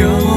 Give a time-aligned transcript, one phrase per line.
[0.00, 0.31] 영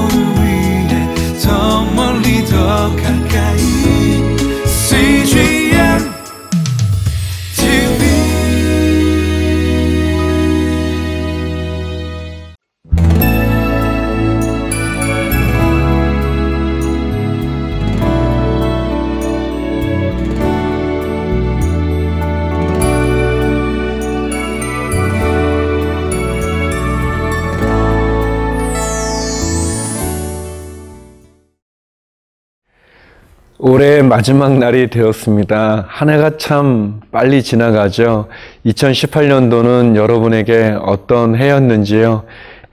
[33.58, 35.86] 올해 마지막 날이 되었습니다.
[35.88, 38.28] 한 해가 참 빨리 지나가죠.
[38.66, 42.24] 2018년도는 여러분에게 어떤 해였는지요?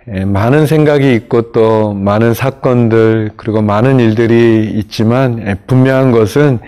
[0.09, 6.59] 에, 많은 생각이 있고 또 많은 사건들 그리고 많은 일들이 있지만 에, 분명한 것은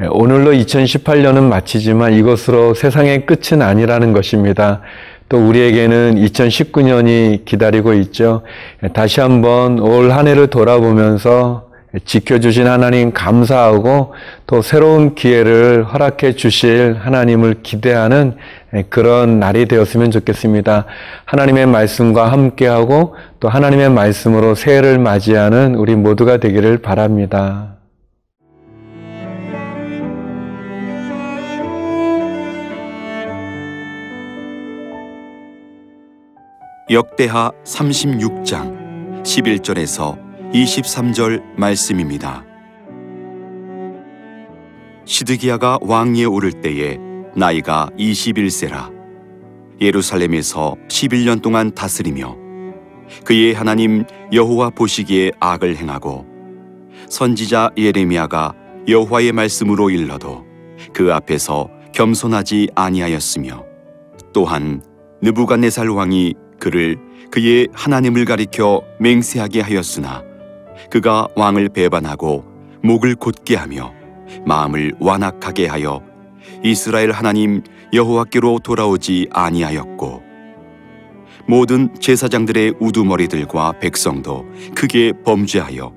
[0.00, 4.80] 에, 오늘로 2018년은 마치지만 이것으로 세상의 끝은 아니라는 것입니다.
[5.28, 8.40] 또 우리에게는 2019년이 기다리고 있죠.
[8.82, 11.67] 에, 다시 한번 올 한 해를 돌아보면서
[12.04, 14.14] 지켜주신 하나님 감사하고
[14.46, 18.36] 또 새로운 기회를 허락해 주실 하나님을 기대하는
[18.90, 20.84] 그런 날이 되었으면 좋겠습니다.
[21.24, 27.74] 하나님의 말씀과 함께하고 또 하나님의 말씀으로 새해를 맞이하는 우리 모두가 되기를 바랍니다.
[36.90, 42.44] 역대하 36장 11절에서 23절 말씀입니다.
[45.04, 46.98] 시드기야가 왕위에 오를 때에
[47.36, 48.90] 나이가 21세라
[49.80, 52.36] 예루살렘에서 11년 동안 다스리며
[53.24, 56.26] 그의 하나님 여호와 보시기에 악을 행하고
[57.08, 58.54] 선지자 예레미야가
[58.88, 60.46] 여호와의 말씀으로 일러도
[60.94, 63.64] 그 앞에서 겸손하지 아니하였으며
[64.32, 64.82] 또한
[65.20, 66.96] 느부갓네살 왕이 그를
[67.30, 70.27] 그의 하나님을 가리켜 맹세하게 하였으나
[70.90, 72.44] 그가 왕을 배반하고
[72.82, 73.92] 목을 곧게 하며
[74.46, 76.02] 마음을 완악하게 하여
[76.64, 77.62] 이스라엘 하나님
[77.92, 80.22] 여호와께로 돌아오지 아니하였고
[81.46, 84.44] 모든 제사장들의 우두머리들과 백성도
[84.74, 85.94] 크게 범죄하여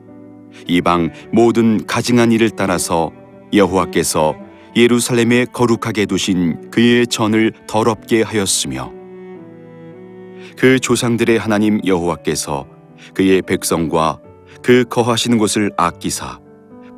[0.68, 3.12] 이방 모든 가증한 일을 따라서
[3.54, 4.36] 여호와께서
[4.76, 8.92] 예루살렘에 거룩하게 두신 그의 전을 더럽게 하였으며
[10.58, 12.68] 그 조상들의 하나님 여호와께서
[13.14, 14.20] 그의 백성과
[14.64, 16.40] 그 거하시는 곳을 아끼사.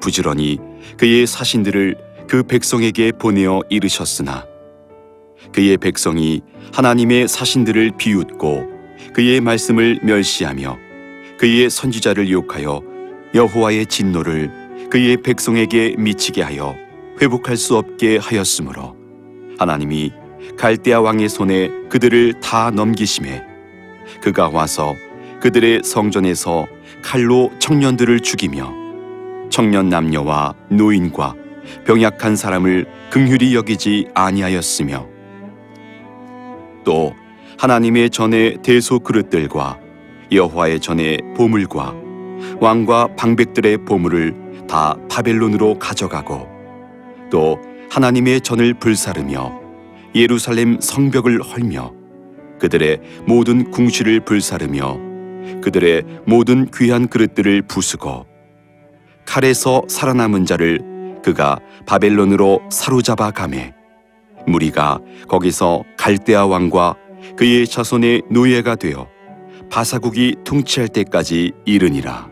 [0.02, 0.60] 부지런히
[0.98, 1.96] 그의 사신들을
[2.28, 4.46] 그 백성에게 보내어 이르셨으나
[5.54, 6.42] 그의 백성이
[6.74, 8.66] 하나님의 사신들을 비웃고
[9.14, 10.78] 그의 말씀을 멸시하며
[11.38, 12.82] 그의 선지자를 욕하여
[13.34, 16.76] 여호와의 진노를 그의 백성에게 미치게 하여
[17.22, 18.96] 회복할 수 없게 하였으므로
[19.58, 20.12] 하나님이
[20.58, 23.42] 갈대아 왕의 손에 그들을 다 넘기심에
[24.22, 24.96] 그가 와서
[25.42, 26.68] 그들의 성전에서
[27.04, 28.74] 칼로 청년들을 죽이며
[29.50, 31.36] 청년 남녀와 노인과
[31.86, 35.08] 병약한 사람을 긍휼히 여기지 아니하였으며
[36.84, 37.14] 또
[37.60, 39.80] 하나님의 전에 대소 그릇들과
[40.32, 41.94] 여호와의 전에 보물과
[42.60, 46.48] 왕과 방백들의 보물을 다 바벨론으로 가져가고
[47.30, 47.60] 또
[47.92, 49.62] 하나님의 전을 불사르며
[50.16, 51.94] 예루살렘 성벽을 헐며
[52.60, 55.13] 그들의 모든 궁시를 불사르며
[55.62, 58.26] 그들의 모든 귀한 그릇들을 부수고
[59.26, 63.74] 칼에서 살아남은 자를 그가 바벨론으로 사로잡아 가매
[64.46, 66.96] 무리가 거기서 갈대아 왕과
[67.38, 69.08] 그의 자손의 노예가 되어
[69.70, 72.30] 바사국이 통치할 때까지 이르니라.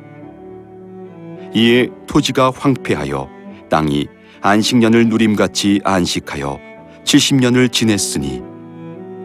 [1.55, 3.27] 이에 토지가 황폐하여
[3.69, 4.07] 땅이
[4.41, 6.59] 안식년을 누림같이 안식하여
[7.03, 8.41] 70년을 지냈으니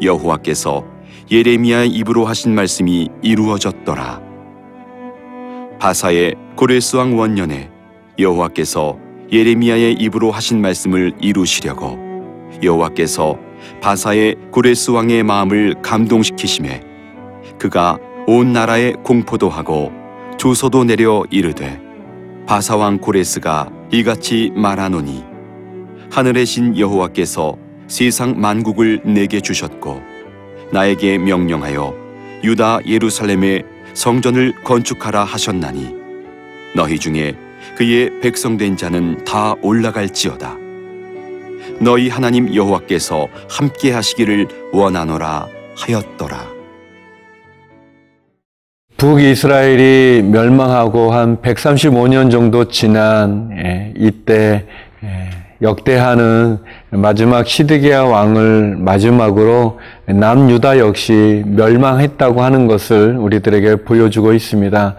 [0.02, 0.84] 여호와께서
[1.28, 4.20] 예레미야의 입으로 하신 말씀이 이루어졌더라.
[5.80, 7.68] 바사의 고레스 왕 원년에
[8.16, 8.96] 여호와께서
[9.32, 11.98] 예레미야의 입으로 하신 말씀을 이루시려고
[12.62, 13.36] 여호와께서
[13.80, 16.82] 바사의 고레스 왕의 마음을 감동시키심에
[17.58, 17.98] 그가
[18.28, 19.90] 온 나라에 공포도 하고
[20.38, 21.80] 조서도 내려 이르되
[22.46, 25.24] 바사 왕 고레스가 이같이 말하노니
[26.12, 27.56] 하늘의 신 여호와께서
[27.88, 30.15] 세상 만국을 내게 주셨고
[30.72, 31.94] 나에게 명령하여
[32.44, 33.62] 유다 예루살렘에
[33.94, 35.94] 성전을 건축하라 하셨나니
[36.74, 37.34] 너희 중에
[37.76, 40.56] 그의 백성된 자는 다 올라갈지어다.
[41.80, 46.56] 너희 하나님 여호와께서 함께 하시기를 원하노라 하였더라.
[48.96, 54.64] 북이스라엘이 멸망하고 한 135년 정도 지난 예, 이때
[55.02, 55.28] 예,
[55.62, 56.58] 역대하는
[56.90, 64.96] 마지막 시드기야 왕을 마지막으로 남유다 역시 멸망했다고 하는 것을 우리들에게 보여주고 있습니다.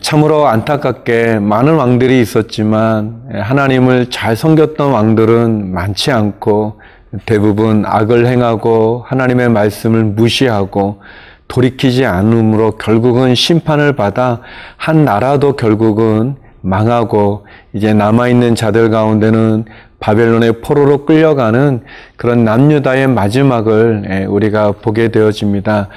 [0.00, 6.80] 참으로 안타깝게 많은 왕들이 있었지만 하나님을 잘 섬겼던 왕들은 많지 않고
[7.24, 11.00] 대부분 악을 행하고 하나님의 말씀을 무시하고
[11.46, 14.40] 돌이키지 않으므로 결국은 심판을 받아
[14.76, 19.64] 한 나라도 결국은 망하고 이제 남아있는 자들 가운데는
[20.00, 21.82] 바벨론의 포로로 끌려가는
[22.16, 25.88] 그런 남유다의 마지막을 우리가 보게 되어집니다.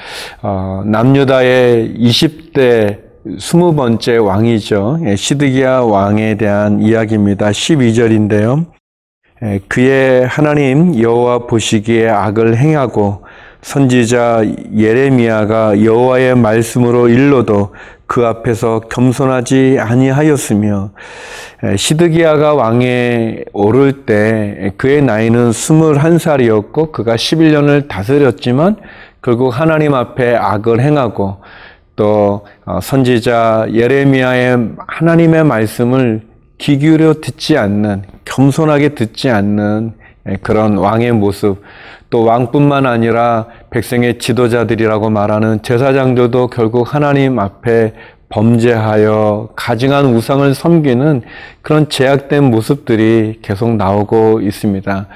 [0.41, 4.99] 어, 남유다의 20대 20번째 왕이죠.
[5.15, 7.51] 시드기야 왕에 대한 이야기입니다.
[7.51, 8.65] 12절인데요.
[9.67, 13.23] 그의 하나님 여호와 보시기에 악을 행하고
[13.61, 14.43] 선지자
[14.75, 17.73] 예레미야가 여호와의 말씀으로 일러도
[18.07, 20.91] 그 앞에서 겸손하지 아니하였으며
[21.77, 28.77] 시드기야가 왕에 오를 때 그의 나이는 21살이었고 그가 11년을 다스렸지만
[29.21, 31.37] 결국 하나님 앞에 악을 행하고
[31.95, 36.21] 또 어, 선지자 예레미야의 하나님의 말씀을
[36.57, 39.93] 귀 기울여 듣지 않는 겸손하게 듣지 않는
[40.41, 41.61] 그런 왕의 모습
[42.09, 47.93] 또 왕뿐만 아니라 백성의 지도자들이라고 말하는 제사장들도 결국 하나님 앞에
[48.29, 51.21] 범죄하여 가증한 우상을 섬기는
[51.61, 55.07] 그런 제약된 모습들이 계속 나오고 있습니다.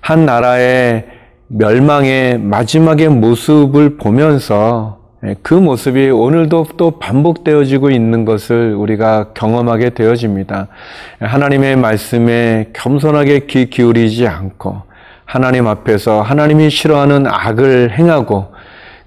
[0.00, 1.06] 한 나라의
[1.48, 4.98] 멸망의 마지막의 모습을 보면서
[5.42, 10.68] 그 모습이 오늘도 또 반복되어지고 있는 것을 우리가 경험하게 되어집니다.
[11.20, 14.82] 하나님의 말씀에 겸손하게 귀 기울이지 않고
[15.24, 18.54] 하나님 앞에서 하나님이 싫어하는 악을 행하고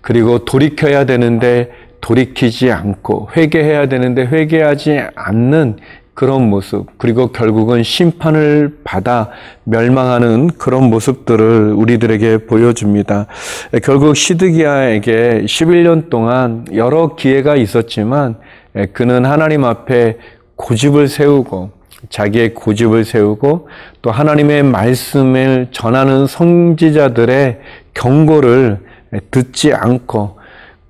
[0.01, 1.71] 그리고 돌이켜야 되는데
[2.01, 5.77] 돌이키지 않고 회개해야 되는데 회개하지 않는
[6.19, 9.29] 그런 모습, 그리고 결국은 심판을 받아
[9.63, 13.27] 멸망하는 그런 모습들을 우리들에게 보여줍니다.
[13.81, 18.35] 결국 시드기야에게 11년 동안 여러 기회가 있었지만
[18.91, 20.17] 그는 하나님 앞에
[20.57, 21.71] 고집을 세우고
[22.09, 23.69] 자기의 고집을 세우고
[24.01, 27.61] 또 하나님의 말씀을 전하는 성지자들의
[27.93, 28.79] 경고를
[29.31, 30.37] 듣지 않고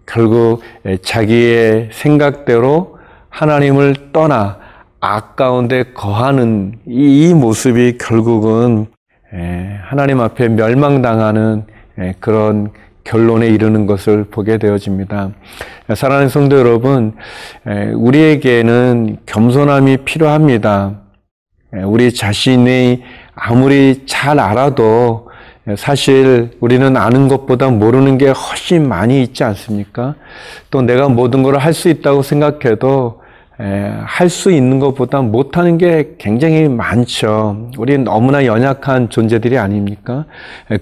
[0.07, 0.63] 결국
[1.03, 2.97] 자기의 생각대로
[3.29, 4.57] 하나님을 떠나
[5.01, 8.88] 악 가운데 거하는 이 모습이 결국은
[9.84, 11.63] 하나님 앞에 멸망당하는
[12.19, 12.72] 그런
[13.04, 15.31] 결론에 이르는 것을 보게 되어집니다.
[15.96, 17.13] 사랑하는 성도 여러분,
[17.96, 21.00] 우리에게는 겸손함이 필요합니다.
[21.86, 23.04] 우리 자신이
[23.36, 25.30] 아무리 잘 알아도
[25.78, 30.16] 사실 우리는 아는 것보다 모르는 게 훨씬 많이 있지 않습니까?
[30.72, 33.19] 또 내가 모든 걸 할 수 있다고 생각해도
[33.61, 37.69] 할 수 있는 것보다 못하는 게 굉장히 많죠.
[37.77, 40.25] 우리는 너무나 연약한 존재들이 아닙니까?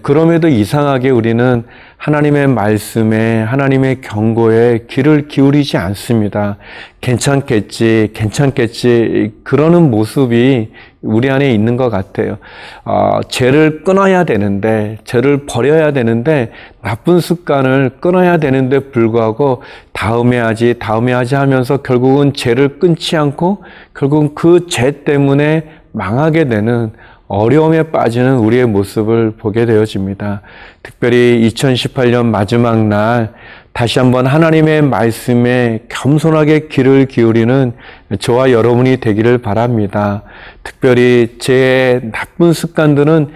[0.03, 1.63] 그럼에도 이상하게 우리는
[1.97, 6.57] 하나님의 말씀에, 하나님의 경고에 귀를 기울이지 않습니다.
[7.01, 10.71] 괜찮겠지, 괜찮겠지, 그러는 모습이
[11.01, 12.37] 우리 안에 있는 것 같아요.
[12.85, 16.51] 어, 죄를 끊어야 되는데, 죄를 버려야 되는데,
[16.83, 23.63] 나쁜 습관을 끊어야 되는데 불구하고, 다음에 하지, 다음에 하지 하면서 결국은 죄를 끊지 않고,
[23.95, 25.63] 결국은 그 죄 때문에
[25.93, 26.91] 망하게 되는
[27.27, 30.41] 어려움에 빠지는 우리의 모습을 보게 되어집니다.
[30.81, 33.33] 특별히 2018년 마지막 날
[33.73, 37.73] 다시 한번 하나님의 말씀에 겸손하게 귀를 기울이는
[38.19, 40.23] 저와 여러분이 되기를 바랍니다.
[40.63, 43.27] 특별히 제 나쁜 습관들은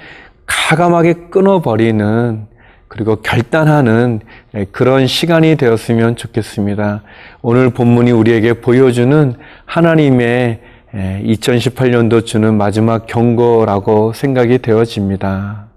[0.46, 2.48] 가감하게 끊어버리는
[2.88, 4.20] 그리고 결단하는
[4.72, 7.04] 그런 시간이 되었으면 좋겠습니다.
[7.42, 9.36] 오늘 본문이 우리에게 보여주는
[9.66, 10.60] 하나님의
[10.94, 15.68] 2018년도 주는 마지막 경고라고 생각이 되어집니다.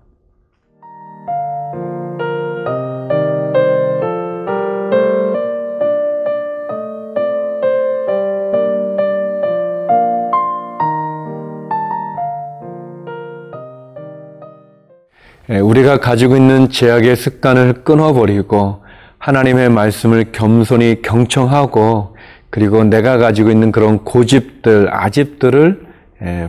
[15.49, 18.83] 우리가 가지고 있는 제약의 습관을 끊어버리고
[19.19, 22.14] 하나님의 말씀을 겸손히 경청하고
[22.55, 25.87] 그리고 내가 가지고 있는 그런 고집들, 아집들을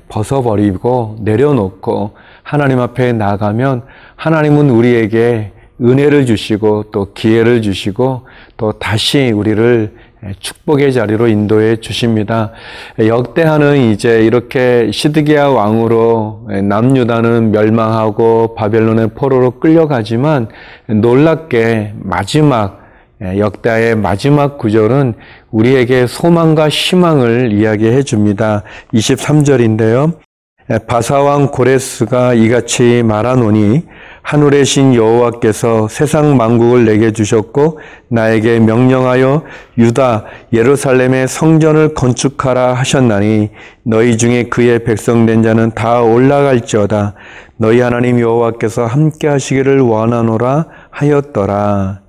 [0.07, 2.11] 벗어버리고 내려놓고
[2.43, 3.81] 하나님 앞에 나가면
[4.15, 9.95] 하나님은 우리에게 은혜를 주시고 또 기회를 주시고 또 다시 우리를
[10.39, 12.51] 축복의 자리로 인도해 주십니다.
[12.99, 20.49] 역대하는 이제 이렇게 시드기야 왕으로 남유다는 멸망하고 바벨론의 포로로 끌려가지만
[20.85, 22.84] 놀랍게 마지막 예,
[23.37, 25.13] 역다의 마지막 구절은
[25.51, 28.63] 우리에게 소망과 희망을 이야기해 줍니다.
[28.93, 30.25] 23절인데요.
[30.87, 33.83] 바사왕 고레스가 이같이 말하노니
[34.23, 37.79] 하늘의 신 여호와께서 세상 만국을 내게 주셨고
[38.09, 39.43] 나에게 명령하여
[39.77, 43.51] 유다 예루살렘의 성전을 건축하라 하셨나니
[43.83, 47.13] 너희 중에 그의 백성된 자는 다 올라갈지어다
[47.57, 52.04] 너희 하나님 여호와께서 함께 하시기를 원하노라 하였더라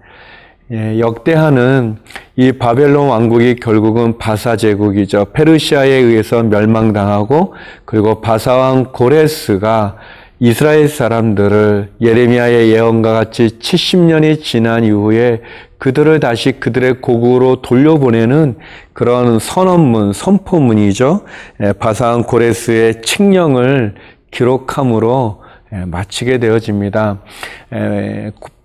[0.72, 1.96] 예, 역대하는
[2.34, 5.26] 이 바벨론 왕국이 결국은 바사 제국이죠.
[5.26, 7.54] 페르시아에 의해서 멸망당하고
[7.84, 9.96] 그리고 바사 왕 고레스가
[10.40, 15.40] 이스라엘 사람들을 예레미야의 예언과 같이 70년이 지난 이후에
[15.78, 18.56] 그들을 다시 그들의 고국으로 돌려보내는
[18.92, 21.20] 그런 선언문, 선포문이죠.
[21.62, 23.94] 예, 바사 왕 고레스의 칙령을
[24.32, 25.42] 기록함으로
[25.74, 27.20] 예, 마치게 되어집니다.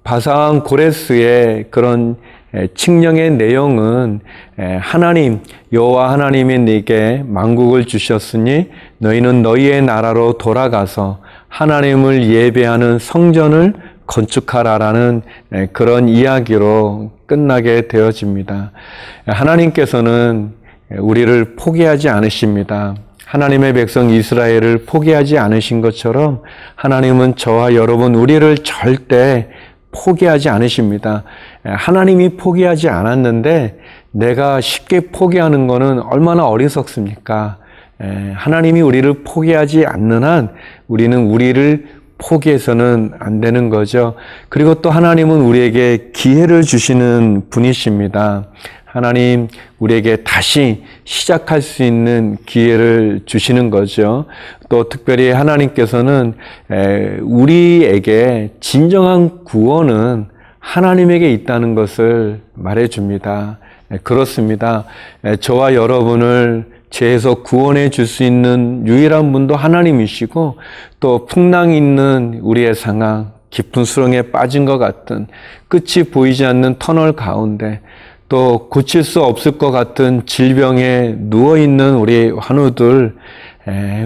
[0.02, 2.16] 예, 바사왕 고레스의 그런
[2.76, 4.20] 칙령의 내용은
[4.82, 5.40] 하나님
[5.72, 13.74] 여호와 하나님이 네게 만국을 주셨으니 너희는 너희의 나라로 돌아가서 하나님을 예배하는 성전을
[14.06, 15.22] 건축하라라는
[15.72, 18.72] 그런 이야기로 끝나게 되어집니다.
[19.28, 20.52] 하나님께서는
[20.98, 22.96] 우리를 포기하지 않으십니다.
[23.26, 26.42] 하나님의 백성 이스라엘을 포기하지 않으신 것처럼
[26.76, 29.48] 하나님은 저와 여러분 우리를 절대
[29.92, 31.24] 포기하지 않으십니다.
[31.64, 33.80] 하나님이 포기하지 않았는데
[34.12, 37.58] 내가 쉽게 포기하는 것은 얼마나 어리석습니까?
[38.36, 40.50] 하나님이 우리를 포기하지 않는 한
[40.88, 44.16] 우리는 우리를 포기해서는 안 되는 거죠.
[44.50, 48.46] 그리고 또 하나님은 우리에게 기회를 주시는 분이십니다.
[48.92, 49.48] 하나님
[49.80, 54.26] 우리에게 다시 시작할 수 있는 기회를 주시는 거죠.
[54.68, 56.34] 또 특별히 하나님께서는
[57.22, 60.26] 우리에게 진정한 구원은
[60.60, 63.60] 하나님에게 있다는 것을 말해 줍니다.
[64.04, 64.84] 그렇습니다.
[65.40, 70.58] 저와 여러분을 죄에서 구원해 줄 수 있는 유일한 분도 하나님이시고
[71.00, 75.28] 또 풍랑 있는 우리의 상황, 깊은 수렁에 빠진 것 같은
[75.70, 77.80] 끝이 보이지 않는 터널 가운데
[78.32, 83.14] 또 고칠 수 없을 것 같은 질병에 누워 있는 우리 환우들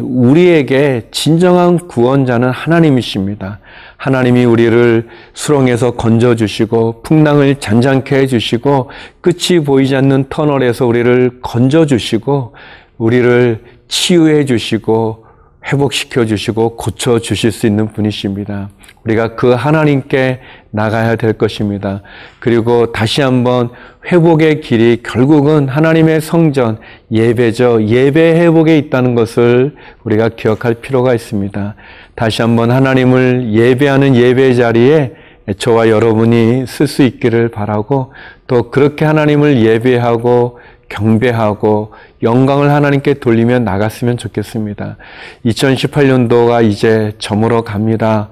[0.02, 3.60] 우리에게 진정한 구원자는 하나님이십니다.
[3.98, 8.90] 하나님이 우리를 수렁에서 건져 주시고 풍랑을 잔잔케 해 주시고
[9.22, 12.56] 끝이 보이지 않는 터널에서 우리를 건져 주시고
[12.98, 15.25] 우리를 치유해 주시고
[15.72, 18.70] 회복시켜 주시고 고쳐 주실 수 있는 분이십니다.
[19.04, 20.40] 우리가 그 하나님께
[20.72, 22.02] 나가야 될 것입니다.
[22.40, 23.70] 그리고 다시 한번
[24.12, 26.80] 회복의 길이 결국은 하나님의 성전,
[27.12, 27.86] 예배죠.
[27.88, 31.76] 예배 회복에 있다는 것을 우리가 기억할 필요가 있습니다.
[32.16, 35.14] 다시 한번 하나님을 예배하는 예배 자리에
[35.58, 38.14] 저와 여러분이 쓸 수 있기를 바라고
[38.48, 41.94] 또 그렇게 하나님을 예배하고 경배하고
[42.26, 44.98] 영광을 하나님께 돌리며 나갔으면 좋겠습니다.
[45.46, 48.30] 2018년도가 이제 저물어 갑니다.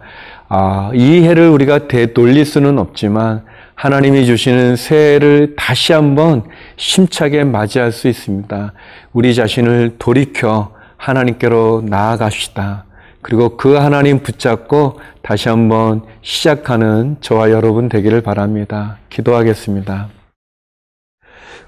[0.49, 3.43] 아, 이 해를 우리가 되돌릴 수는 없지만
[3.75, 6.43] 하나님이 주시는 새해를 다시 한번
[6.75, 8.73] 심차게 맞이할 수 있습니다.
[9.13, 12.85] 우리 자신을 돌이켜 하나님께로 나아갑시다.
[13.21, 18.97] 그리고 그 하나님 붙잡고 다시 한번 시작하는 저와 여러분 되기를 바랍니다.
[19.09, 20.22] 기도하겠습니다.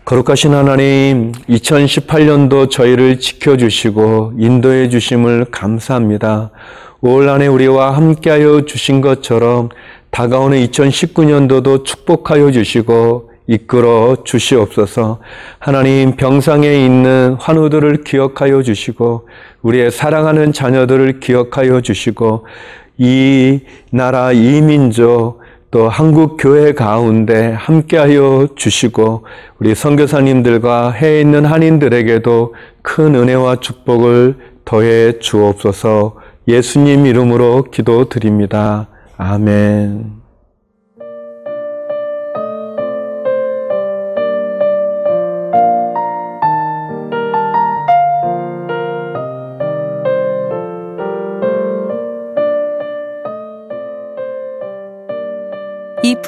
[0.05, 6.51] 거룩하신 하나님, 2018년도 저희를 지켜주시고 인도해 주심을 감사합니다.
[7.01, 9.69] 올 한해 우리와 함께하여 주신 것처럼
[10.12, 15.21] 다가오는 2019년도도 축복하여 주시고 이끌어 주시옵소서.
[15.57, 19.27] 하나님 병상에 있는 환우들을 기억하여 주시고
[19.63, 22.45] 우리의 사랑하는 자녀들을 기억하여 주시고
[23.00, 25.39] 이 나라 이 민족
[25.75, 29.25] 또 한국 교회 가운데 함께하여 주시고
[29.60, 36.15] 우리 선교사님들과 해에 있는 한인들에게도 큰 은혜와 축복을 더해 주옵소서.
[36.48, 38.88] 예수님 이름으로 기도드립니다.
[39.17, 40.25] 아멘.